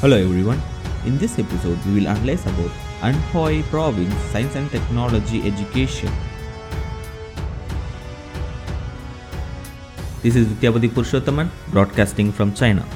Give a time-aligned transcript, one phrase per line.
[0.00, 0.60] Hello everyone.
[1.06, 6.12] In this episode, we will analyze about Anhui Province Science and Technology Education.
[10.22, 12.86] This is Vithiyapathy Purushothaman broadcasting from China.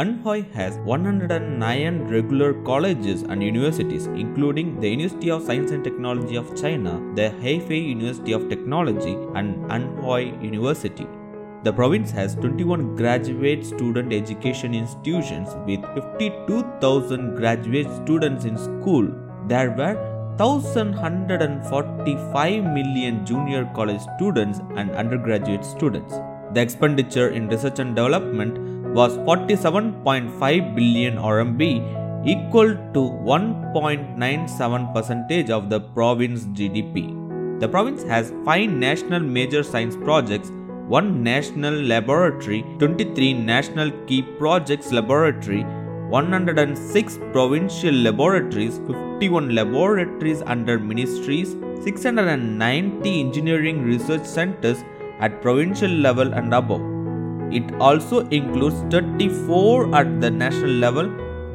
[0.00, 6.54] Anhui has 109 regular colleges and universities, including the University of Science and Technology of
[6.54, 11.06] China, the Hefei University of Technology, and Anhui University.
[11.62, 19.08] The province has 21 graduate student education institutions with 52,000 graduate students in school.
[19.46, 19.96] There were
[20.36, 26.12] 1,145 million junior college students and undergraduate students.
[26.52, 31.62] The expenditure in research and development was 47.5 billion RMB,
[32.26, 37.60] equal to 1.97 percentage of the province GDP.
[37.60, 40.50] The province has 5 national major science projects,
[40.88, 45.62] 1 national laboratory, 23 national key projects laboratory,
[46.08, 54.78] 106 provincial laboratories, 51 laboratories under ministries, 690 engineering research centers
[55.20, 56.95] at provincial level and above.
[57.50, 61.10] It also includes 34 at the national level,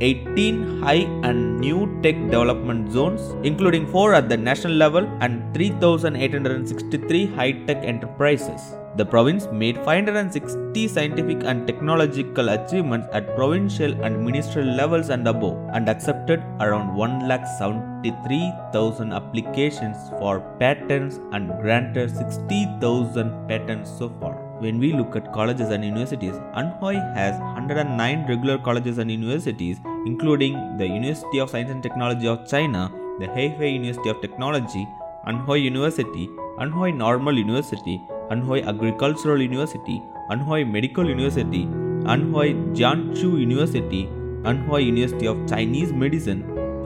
[0.00, 7.26] 18 high and new tech development zones, including 4 at the national level and 3,863
[7.34, 8.74] high tech enterprises.
[8.96, 15.58] The province made 560 scientific and technological achievements at provincial and ministerial levels and above,
[15.74, 24.45] and accepted around 1,73,000 applications for patents and granted 60,000 patents so far.
[24.58, 30.78] When we look at colleges and universities, Anhui has 109 regular colleges and universities, including
[30.78, 34.88] the University of Science and Technology of China, the Hefei University of Technology,
[35.26, 41.66] Anhui University, Anhui Normal University, Anhui Agricultural University, Anhui Medical University,
[42.14, 44.06] Anhui Jianzhu University,
[44.52, 46.44] Anhui University of Chinese Medicine,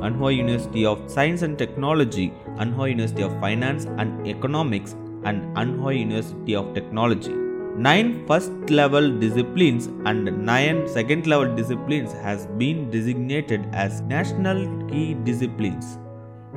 [0.08, 6.56] Anhui University of Science and Technology, Anhui University of Finance and Economics, and Anhui University
[6.56, 7.49] of Technology.
[7.76, 15.14] Nine first level disciplines and nine second level disciplines has been designated as national key
[15.14, 15.96] disciplines.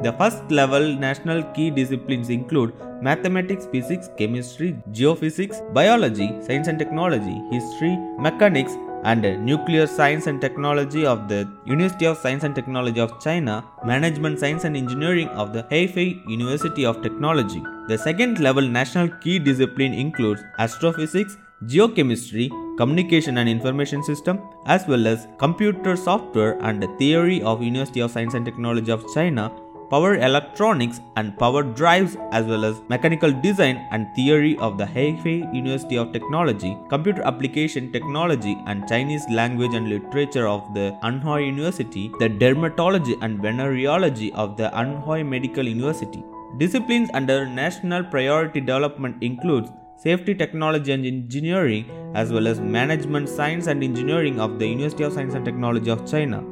[0.02, 7.42] The first level national key disciplines include mathematics, physics, chemistry, geophysics, biology, science and technology,
[7.52, 13.20] history, mechanics, and nuclear science and technology of the University of Science and Technology of
[13.22, 17.62] China, management science and engineering of the Hefei University of Technology.
[17.88, 25.06] The second level national key discipline includes astrophysics, geochemistry, communication and information system, as well
[25.08, 29.52] as computer software and the theory of University of Science and Technology of China,
[29.94, 35.54] power electronics and power drives as well as mechanical design and theory of the Hefei
[35.54, 42.12] University of Technology, computer application technology and Chinese language and literature of the Anhui University,
[42.18, 46.24] the dermatology and venereology of the Anhui Medical University.
[46.58, 53.68] Disciplines under national priority development includes safety technology and engineering as well as management science
[53.68, 56.44] and engineering of the University of Science and Technology of China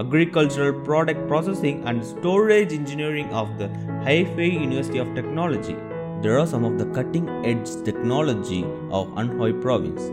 [0.00, 3.68] agricultural product processing and storage engineering of the
[4.06, 5.76] Hefei University of Technology.
[6.22, 10.08] There are some of the cutting edge technology of Anhui province.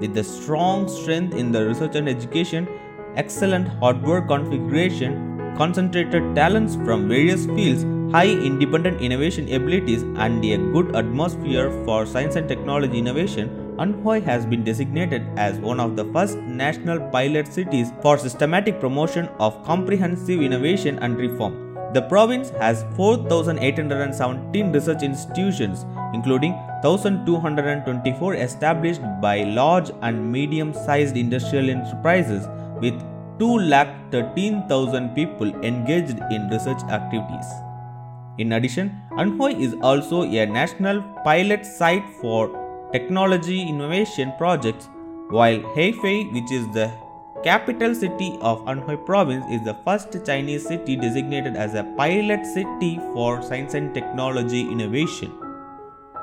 [0.00, 2.68] With the strong strength in the research and education,
[3.16, 10.94] excellent hardware configuration, concentrated talents from various fields, high independent innovation abilities, and a good
[10.94, 16.36] atmosphere for science and technology innovation, Anhui has been designated as one of the first
[16.36, 21.54] national pilot cities for systematic promotion of comprehensive innovation and reform.
[21.94, 31.70] The province has 4,817 research institutions, including 1,224 established by large and medium sized industrial
[31.70, 32.46] enterprises,
[32.78, 32.94] with
[33.38, 37.71] 2,13,000 people engaged in research activities.
[38.38, 44.88] In addition, Anhui is also a national pilot site for technology innovation projects,
[45.28, 46.90] while Hefei, which is the
[47.42, 52.98] capital city of Anhui province, is the first Chinese city designated as a pilot city
[53.12, 55.32] for science and technology innovation.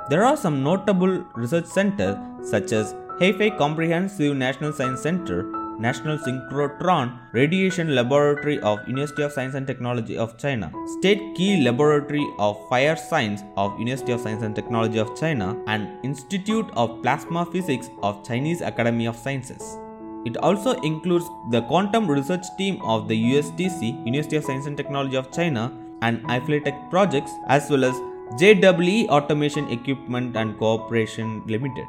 [0.10, 7.18] There are some notable research centers such as Hefei Comprehensive National Science Center, National Synchrotron
[7.32, 12.98] Radiation Laboratory of University of Science and Technology of China, State Key Laboratory of Fire
[12.98, 18.26] Science of University of Science and Technology of China, and Institute of Plasma Physics of
[18.28, 19.78] Chinese Academy of Sciences.
[20.26, 25.16] It also includes the quantum research team of the USTC, University of Science and Technology
[25.16, 25.72] of China,
[26.02, 27.96] and iFlytek projects, as well as
[28.38, 31.86] JWE Automation Equipment and Cooperation Limited.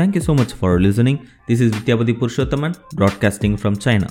[0.00, 1.28] Thank you so much for listening.
[1.46, 4.08] This is Vithiyapathy Purushothaman broadcasting from China.